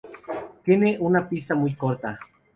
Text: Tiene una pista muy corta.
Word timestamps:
Tiene 0.63 0.97
una 0.99 1.29
pista 1.29 1.53
muy 1.53 1.75
corta. 1.75 2.19